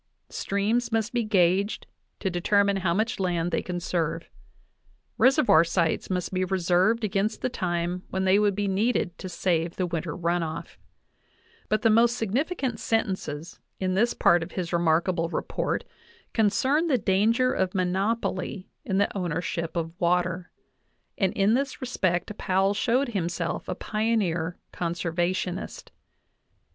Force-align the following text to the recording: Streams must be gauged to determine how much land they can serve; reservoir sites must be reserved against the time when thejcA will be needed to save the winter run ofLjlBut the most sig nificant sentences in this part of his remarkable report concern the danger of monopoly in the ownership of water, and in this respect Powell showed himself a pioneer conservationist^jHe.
Streams 0.29 0.91
must 0.91 1.13
be 1.13 1.23
gauged 1.23 1.85
to 2.21 2.31
determine 2.31 2.77
how 2.77 2.91
much 2.91 3.19
land 3.19 3.51
they 3.51 3.61
can 3.61 3.79
serve; 3.79 4.31
reservoir 5.19 5.63
sites 5.63 6.09
must 6.09 6.33
be 6.33 6.43
reserved 6.43 7.03
against 7.03 7.43
the 7.43 7.49
time 7.49 8.01
when 8.09 8.23
thejcA 8.25 8.41
will 8.41 8.49
be 8.49 8.67
needed 8.67 9.15
to 9.19 9.29
save 9.29 9.75
the 9.75 9.85
winter 9.85 10.15
run 10.17 10.41
ofLjlBut 10.41 11.81
the 11.83 11.89
most 11.91 12.17
sig 12.17 12.31
nificant 12.31 12.79
sentences 12.79 13.59
in 13.79 13.93
this 13.93 14.15
part 14.15 14.41
of 14.41 14.53
his 14.53 14.73
remarkable 14.73 15.29
report 15.29 15.83
concern 16.33 16.87
the 16.87 16.97
danger 16.97 17.51
of 17.53 17.75
monopoly 17.75 18.71
in 18.83 18.97
the 18.97 19.15
ownership 19.15 19.75
of 19.75 19.93
water, 20.01 20.49
and 21.15 21.31
in 21.33 21.53
this 21.53 21.79
respect 21.79 22.35
Powell 22.39 22.73
showed 22.73 23.09
himself 23.09 23.69
a 23.69 23.75
pioneer 23.75 24.57
conservationist^jHe. 24.73 25.89